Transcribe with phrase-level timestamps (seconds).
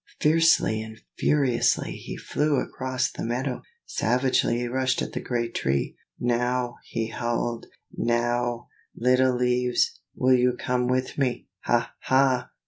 [0.19, 5.95] Fiercely and furiously he flew across the meadow, savagely he rushed at the great Tree.
[6.19, 11.49] "Now," he howled, "now, little leaves, will you come with me?
[11.65, 11.93] ha!
[12.01, 12.49] ha!